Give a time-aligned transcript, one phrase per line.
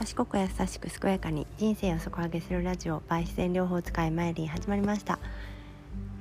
[0.00, 5.18] 賢く優しく健やかに人生を底上げするラジオ by 自然療法使いマイリー始まりました、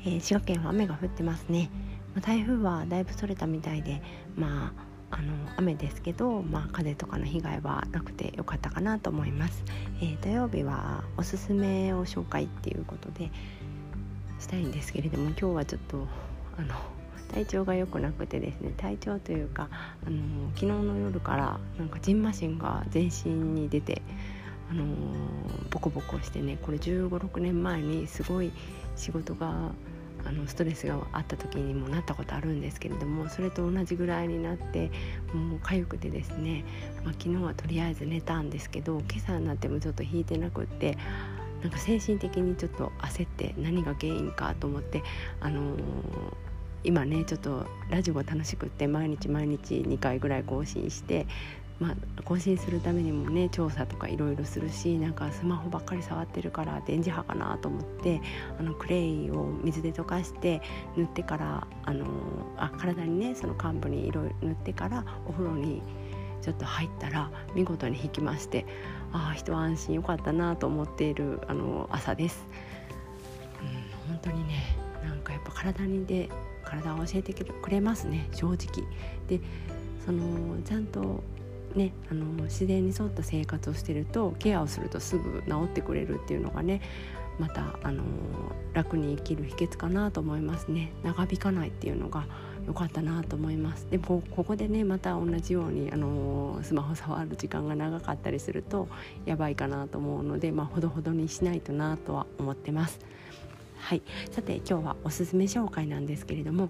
[0.02, 1.70] えー、滋賀県は雨が降ってますね、
[2.14, 4.02] まあ、台風はだいぶそれたみたいで
[4.36, 4.74] ま
[5.10, 9.64] ああの雨ですけど、まあ、風とかの被害はなくてよかったかなと思います、
[10.02, 13.32] えー、土曜日はおすすめを紹介っていうことで
[14.42, 16.06] したいんですけれども今日はちょっと
[16.58, 16.76] あの
[17.34, 19.70] 体調が良くなくてですね体調というか
[20.06, 20.18] あの
[20.56, 24.02] 昨日の夜からなんかジンマシンが全身に出て
[24.70, 24.86] あの
[25.70, 28.52] ボコボコしてねこれ1 5 6年前にすごい
[28.96, 29.72] 仕事が
[30.26, 34.92] あのストレスがあった時にもなったことあるんですけれどもそれと同じぐらいになって
[35.34, 36.66] もう痒くてですね、
[37.04, 40.98] まあ、昨日はとりあえず寝たんですけど今朝になってもちょっと引いてなくって
[41.62, 45.04] なんか精神的にちょっと焦って何が原因かと思って
[45.40, 45.80] あのー
[46.84, 51.28] 今ねちょっとラジオが楽しくって毎日毎日2回ぐらい更新して
[51.80, 58.22] まあ、更新するためにもね調査とかいろいろするしなんかスマホばっかり触ってるから電磁波かなと思って
[58.60, 60.62] あのクレイを水で溶かして
[60.98, 62.06] 塗ってからあの
[62.58, 65.82] あ体にねその幹部にいろいろ塗ってからお風呂に
[66.42, 68.66] ちょっと入ったら見事に引きまして
[69.14, 72.46] ああ一安心よかったなと思っているあの朝です。
[73.62, 76.30] うん、本当にねなんかやっぱ体にで
[76.70, 78.86] 体を教えてくれますね正直。
[79.28, 79.40] で
[80.06, 81.24] そのちゃんと
[81.76, 86.82] ね、あの自然に沿った生活をしてるとケアをするとすぐ治ってくれるっていうのがね
[87.38, 88.04] また、あの
[88.74, 92.26] 楽に生きる秘訣かなと思いますね長引かないっていうのが
[92.68, 98.88] 良かったなと思いますでもここでねまた同じように、あのスマホ触る時間が長かったりすると
[99.26, 103.00] やばいかなと思うので、まあ、ほどほどにしないとなとは思ってます。
[103.80, 104.02] はい。
[104.32, 106.70] さて今日はおすすめ紹介なんですけれども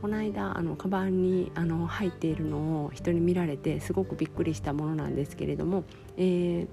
[0.00, 5.84] この間あのカバンにあの入っているのを人に見られてすごくびっくりしたものなんですけれども、
[6.16, 6.68] えー、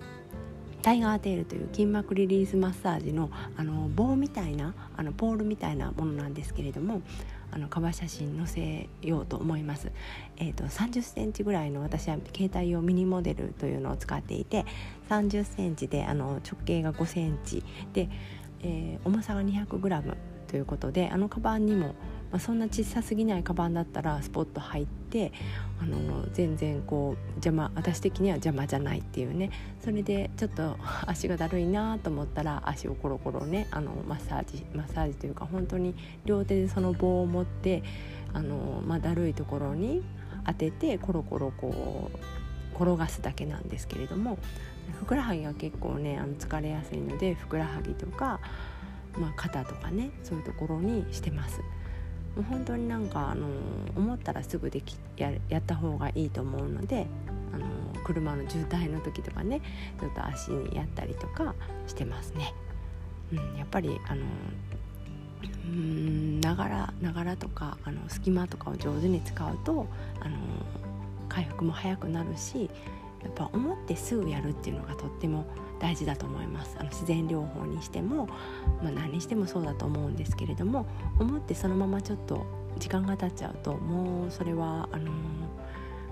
[0.84, 7.02] タイガーテールという筋膜リリースマッサージのあの棒みたいなあのポールみたいなものなんですけれども
[7.52, 9.92] あのカバー写真載せようと思います、
[10.38, 14.66] えーと、30センチぐらいの私は携帯用ミニモデルというのを使っていて
[15.10, 18.10] 30センチであの直径が5センチで
[18.66, 20.16] えー、重さが 200g
[20.48, 21.90] ということであのカバンにも、
[22.32, 25.32] まあ、そんな小さすぎないカバンだったらスポッと入って
[25.80, 29.52] あの全然こう邪魔私的には邪魔じゃないっていうね。
[29.82, 35.94] それでちょっと 足がだるいなと思ったら足をコロコロねあのマッサージマッサージというか本当に
[36.26, 37.84] 両手でその棒を持って
[38.34, 40.02] あの、まあ、だるいところに
[40.46, 42.45] 当ててコロコロこう
[42.76, 44.38] 転がすだけなんですけれども
[45.00, 48.40] ふくらはぎが結構ねあの疲れやすいのでふくらはぎとか、
[49.18, 51.62] まあ、肩とかねそういうところにしてます。
[52.36, 53.48] もう本当になんかあの
[53.96, 57.08] 思ったらすぐできややった方がいいと思うので
[57.54, 57.66] あの
[58.04, 59.62] 車の渋滞の時とかね
[60.00, 61.56] ちょっと足にやったりとか
[61.88, 62.54] してますね。
[63.32, 64.22] うん、やっぱりあの
[65.66, 69.88] うんながらながらとかあの隙間とかを上手に使うと
[70.20, 70.38] あの
[71.28, 72.70] 回復も早くなるし
[73.24, 75.46] やっぱ思ってすぐやるっていうのがとっても
[75.80, 78.28] 大事だと思いますあの自然療法にしても、
[78.82, 80.86] まあ、何にしてもそうだと思うんですけれども
[81.20, 82.46] 思ってそのままちょっと
[82.78, 85.12] 時間が経っちゃうともうそれはあのー、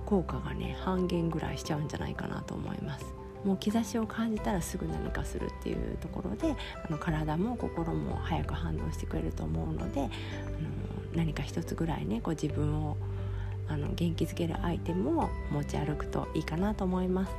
[0.06, 3.06] 効果がね半減ぐらいしちゃうんじゃないかなと思います。
[3.44, 6.56] もう兆しを感じたらすぐ何かするっていうところで
[6.88, 10.10] あの体も心も早く反応してくれると思うのであの
[11.14, 12.96] 何か一つぐらいねこう自分を
[13.68, 17.34] あの元気づけるアイテムを持ち歩くといいかなと思います。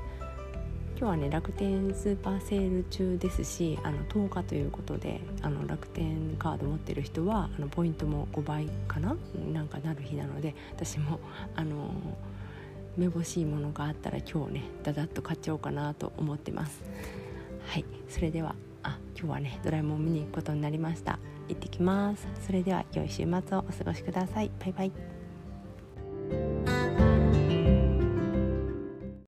[0.97, 9.17] 今日はね楽天スーパーセール中ですしあの10日ということであの楽天カード持ってる人はあのポイントも5倍かな？
[9.53, 11.19] なんかなる日なので私も
[11.57, 11.91] あの
[12.97, 16.81] めぼしいものがあったら今日ねだだっと買っちゃおうかなと思ってます。
[17.67, 17.85] はい。
[18.09, 18.55] それでは
[18.85, 21.19] あ今日はねドラえもん見に行くことになりました。
[21.49, 22.27] 行ってきます。
[22.47, 24.51] それでは良い週末をお過ごしください。
[24.61, 25.14] バイバイ。